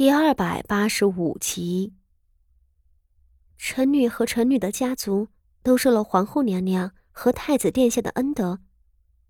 [0.00, 1.92] 第二百八十五集，
[3.58, 5.28] 臣女和臣女的家族
[5.62, 8.60] 都受了皇后娘娘和太子殿下的恩德，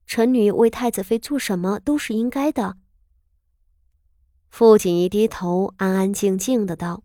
[0.07, 2.77] 臣女为太子妃做什么都是应该的。
[4.49, 7.03] 傅锦仪低头，安安静静的道：“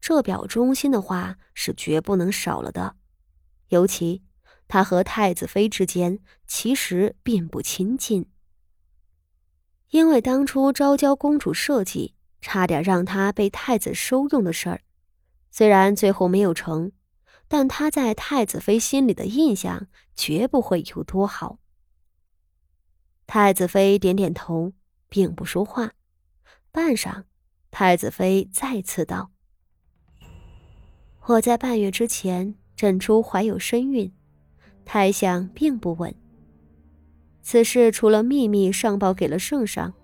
[0.00, 2.94] 这表忠心的话是绝不能少了的，
[3.70, 4.22] 尤其
[4.68, 8.30] 他和太子妃之间其实并不亲近，
[9.90, 12.13] 因为当初昭娇公主设计。”
[12.44, 14.82] 差点让他被太子收用的事儿，
[15.50, 16.92] 虽然最后没有成，
[17.48, 21.58] 但他在太子妃心里的印象绝不会有多好。
[23.26, 24.74] 太子妃点点头，
[25.08, 25.92] 并不说话。
[26.70, 27.24] 半晌，
[27.70, 29.30] 太子妃再次道
[31.24, 34.12] ：“我在半月之前诊出怀有身孕，
[34.84, 36.14] 胎相并不稳。
[37.40, 39.94] 此事除了秘密上报给了圣上、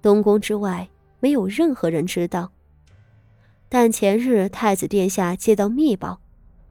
[0.00, 0.88] 东宫之外。”
[1.20, 2.52] 没有任何人知道，
[3.68, 6.20] 但前日太子殿下接到密报，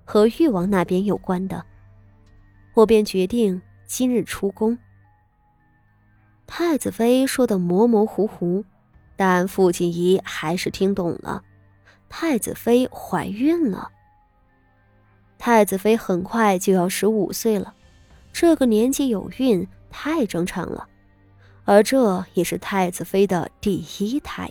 [0.04, 1.66] 和誉王那边有关的，
[2.74, 4.78] 我便决定今日出宫。
[6.48, 8.64] 太子妃说的模模糊糊，
[9.16, 11.44] 但傅锦仪还是听懂了，
[12.08, 13.90] 太子妃怀孕了。
[15.38, 17.74] 太子妃很快就要十五岁了，
[18.32, 20.88] 这个年纪有孕太正常了。
[21.66, 24.50] 而这也是太子妃的第一胎。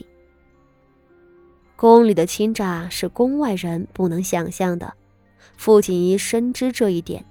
[1.76, 4.94] 宫里的欺诈是宫外人不能想象的，
[5.56, 7.24] 傅锦仪深知这一点，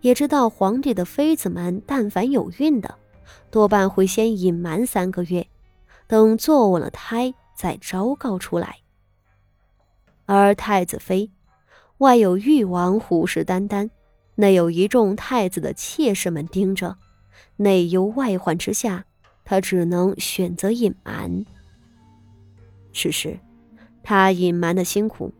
[0.00, 2.94] 也知道皇帝的妃子们但凡有孕的，
[3.50, 5.46] 多半会先隐瞒三个月，
[6.06, 8.78] 等坐稳了胎再昭告出来。
[10.26, 11.30] 而太子妃，
[11.98, 13.90] 外有誉王虎视眈眈，
[14.34, 16.96] 内有一众太子的妾室们盯着，
[17.56, 19.04] 内忧外患之下。
[19.48, 21.42] 他只能选择隐瞒。
[22.92, 23.38] 只是，
[24.02, 25.32] 他隐瞒的辛苦，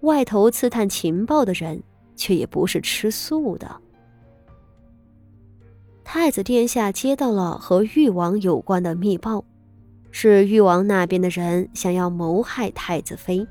[0.00, 1.80] 外头刺探情报的人
[2.16, 3.80] 却也不是吃素的。
[6.02, 9.44] 太子殿下接到了和誉王有关的密报，
[10.10, 13.46] 是誉王那边的人想要谋害太子妃。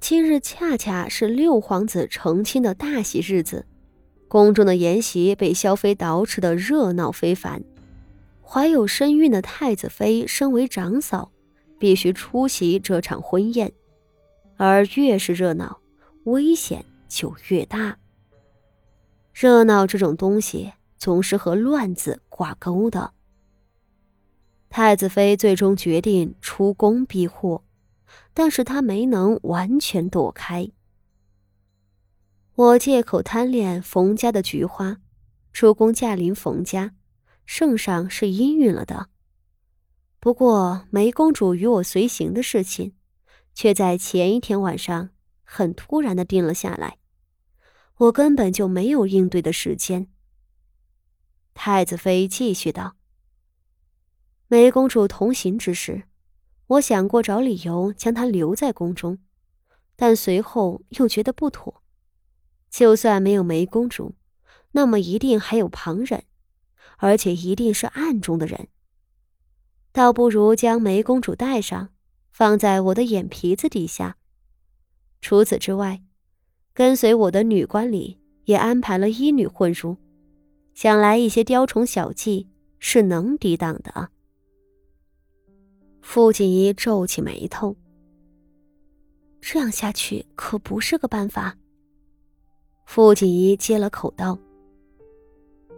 [0.00, 3.66] 今日恰恰是六皇子成亲的大喜日子，
[4.26, 7.62] 宫中的筵席被萧妃捯饬的热闹非凡。
[8.44, 11.32] 怀有身孕的太子妃身为长嫂，
[11.78, 13.72] 必须出席这场婚宴，
[14.56, 15.80] 而越是热闹，
[16.24, 17.96] 危险就越大。
[19.32, 23.12] 热闹这种东西总是和乱子挂钩的。
[24.68, 27.62] 太子妃最终决定出宫避祸，
[28.34, 30.70] 但是她没能完全躲开。
[32.54, 34.98] 我借口贪恋冯家的菊花，
[35.52, 36.94] 出宫驾临冯家。
[37.54, 39.10] 圣上是应允了的，
[40.18, 42.94] 不过梅公主与我随行的事情，
[43.52, 45.10] 却在前一天晚上
[45.44, 46.96] 很突然的定了下来，
[47.98, 50.08] 我根本就没有应对的时间。
[51.52, 52.96] 太子妃继续道
[54.48, 56.04] ：“梅公主同行之时，
[56.68, 59.18] 我想过找理由将她留在宫中，
[59.94, 61.82] 但随后又觉得不妥。
[62.70, 64.14] 就算没有梅公主，
[64.70, 66.24] 那么一定还有旁人。”
[67.02, 68.68] 而且一定是暗中的人，
[69.90, 71.88] 倒不如将梅公主带上，
[72.30, 74.16] 放在我的眼皮子底下。
[75.20, 76.00] 除此之外，
[76.72, 79.96] 跟随我的女官里也安排了医女混入，
[80.74, 82.48] 想来一些雕虫小技
[82.78, 84.10] 是能抵挡的。
[86.02, 87.74] 傅锦仪皱起眉头，
[89.40, 91.58] 这样下去可不是个办法。
[92.86, 94.38] 傅锦仪接了口道：“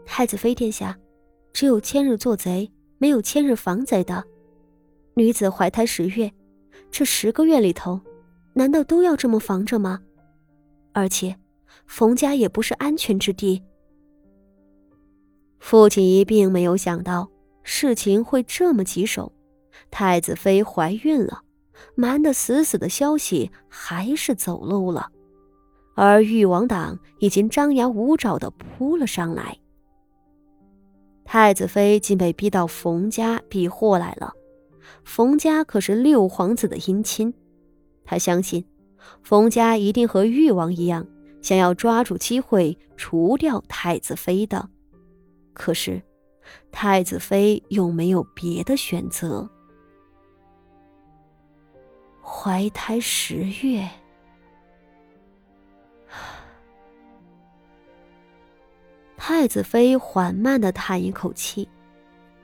[0.05, 0.95] 太子妃殿下。”
[1.55, 4.25] 只有千日做贼，没有千日防贼的。
[5.15, 6.31] 女子怀胎十月，
[6.91, 8.01] 这十个月里头，
[8.55, 10.01] 难道都要这么防着吗？
[10.93, 11.37] 而且，
[11.87, 13.63] 冯家也不是安全之地。
[15.61, 17.31] 父亲一并没有想到
[17.63, 19.33] 事情会这么棘手，
[19.93, 21.43] 太子妃怀孕了，
[21.95, 25.09] 瞒得死死的消息还是走漏了，
[25.95, 29.57] 而誉王党已经张牙舞爪的扑了上来。
[31.25, 34.33] 太子妃竟被逼到冯家避祸来了，
[35.05, 37.35] 冯家可是六皇子的姻亲，
[38.05, 38.65] 他相信
[39.23, 41.07] 冯家一定和誉王一样，
[41.43, 44.69] 想要抓住机会除掉太子妃的。
[45.53, 46.03] 可是，
[46.71, 49.49] 太子妃又没有别的选择。
[52.21, 53.89] 怀胎十月。
[59.27, 61.67] 太子妃缓慢的叹一口气，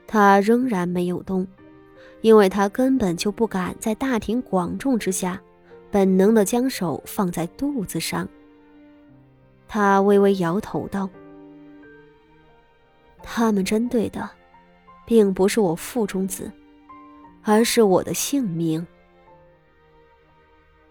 [0.07, 1.45] 她仍然没有动，
[2.21, 5.39] 因为她根本就不敢在大庭广众之下，
[5.91, 8.27] 本能的将手放在肚子上。
[9.67, 11.07] 他微微摇头道
[13.21, 14.27] ：“他们针对的，
[15.05, 16.51] 并不是我腹中子，
[17.43, 18.83] 而是我的性命。”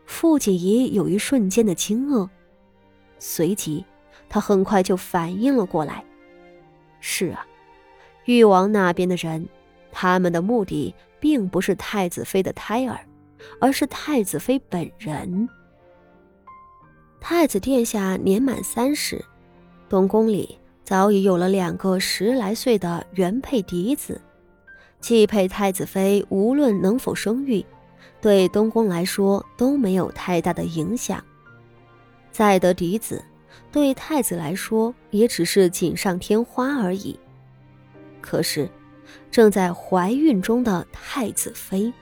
[0.06, 2.28] 傅锦仪有一瞬间的惊愕，
[3.18, 3.84] 随即，
[4.30, 6.02] 他很快就反应了过来
[7.00, 7.44] ：“是啊，
[8.24, 9.46] 誉王那边的人，
[9.92, 12.98] 他们的目的……”并不是太子妃的胎儿，
[13.60, 15.46] 而是太子妃本人。
[17.20, 19.22] 太子殿下年满三十，
[19.86, 24.18] 东宫里早已有了两个十来岁的原配嫡子，
[24.98, 27.62] 继配太子妃无论能否生育，
[28.22, 31.22] 对东宫来说都没有太大的影响。
[32.32, 33.22] 再得嫡子，
[33.72, 37.18] 对太子来说也只是锦上添花而已。
[38.20, 38.70] 可是。
[39.28, 41.92] 正在怀孕中的太子妃，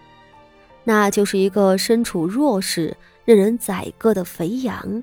[0.85, 5.03] 那就是一个身处弱势、任人宰割的肥羊。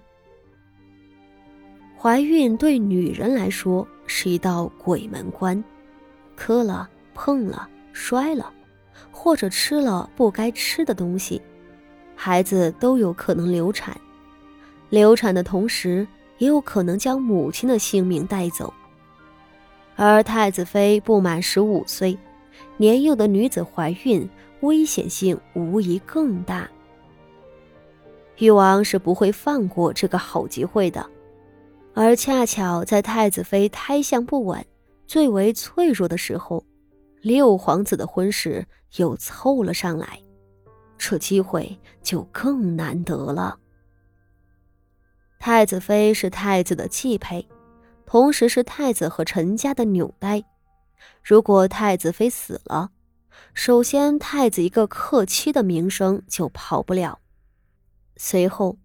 [1.97, 5.63] 怀孕对女人来说是一道鬼门关，
[6.35, 8.53] 磕了、碰了、摔了，
[9.09, 11.41] 或者吃了不该吃的东西，
[12.15, 13.99] 孩子都有可能流产。
[14.89, 18.73] 流产的同时，也有可能将母亲的性命带走。
[19.95, 22.17] 而太子妃不满十五岁，
[22.77, 24.29] 年幼的女子怀孕，
[24.61, 26.69] 危险性无疑更大。
[28.37, 31.09] 誉王是不会放过这个好机会的，
[31.93, 34.65] 而恰巧在太子妃胎相不稳、
[35.07, 36.65] 最为脆弱的时候，
[37.21, 38.65] 六皇子的婚事
[38.97, 40.19] 又凑了上来，
[40.97, 43.57] 这机会就更难得了。
[45.45, 47.47] 太子妃是太子的继配。
[48.03, 50.43] 同时是太子和陈家的纽带。
[51.21, 52.89] 如果太子妃死了，
[53.53, 57.19] 首先太子一个克妻的名声就跑不了。
[58.17, 58.79] 随后，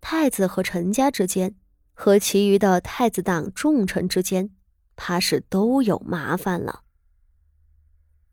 [0.00, 1.54] 太子和陈家之间，
[1.92, 4.48] 和其余的太子党重臣之间，
[4.96, 6.84] 怕是都有麻烦了。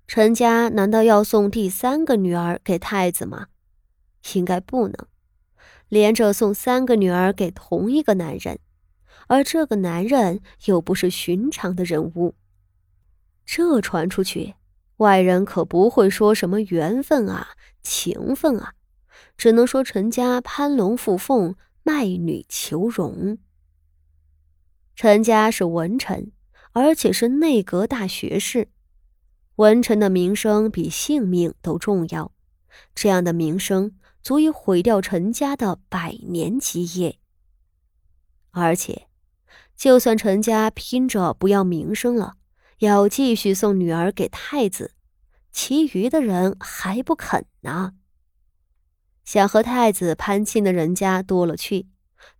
[0.07, 3.47] 陈家难道要送第三个女儿给太子吗？
[4.33, 4.95] 应该不能，
[5.89, 8.59] 连着送三个女儿给同一个男人。
[9.27, 12.35] 而这个男人又不是寻常的人物，
[13.43, 14.53] 这传出去，
[14.97, 17.49] 外人可不会说什么缘分啊、
[17.81, 18.73] 情分啊，
[19.35, 23.39] 只能说陈家攀龙附凤、卖女求荣。
[24.95, 26.31] 陈家是文臣，
[26.73, 28.67] 而且是内阁大学士，
[29.55, 32.31] 文臣的名声比性命都重要，
[32.93, 33.93] 这样的名声
[34.25, 37.19] 足以毁掉陈家的百年基业，
[38.49, 39.07] 而且。
[39.77, 42.37] 就算陈家拼着不要名声了，
[42.79, 44.95] 要继续送女儿给太子，
[45.51, 47.93] 其余的人还不肯呢。
[49.23, 51.87] 想和太子攀亲的人家多了去，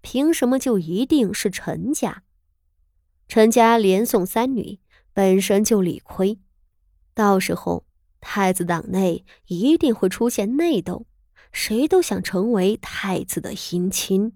[0.02, 2.24] 凭什么就一定是陈家？
[3.28, 4.80] 陈家连送三女，
[5.14, 6.40] 本身就理亏，
[7.14, 7.86] 到时候
[8.20, 11.06] 太子党内一定会出现内斗，
[11.56, 14.34] 谁都想成为太子的姻亲。